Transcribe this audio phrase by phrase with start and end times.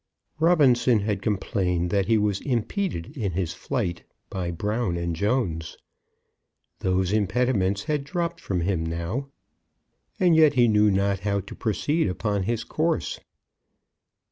[0.39, 5.77] Robinson had complained that he was impeded in his flight by Brown and Jones.
[6.79, 9.27] Those impediments had dropped from him now;
[10.19, 13.19] and yet he knew not how to proceed upon his course.